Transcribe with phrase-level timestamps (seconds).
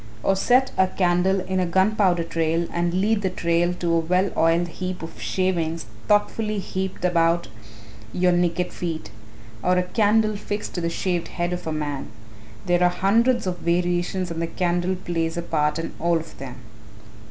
[0.23, 4.31] Or set a candle in a gunpowder trail and lead the trail to a well
[4.35, 7.49] oiled heap of shavings thoughtfully heaped about
[8.11, 9.11] your naked feet.
[9.61, 12.07] Or a candle fixed to the shaved head of a man
[12.65, 16.55] there are hundreds of variations and the candle plays a part in all of them.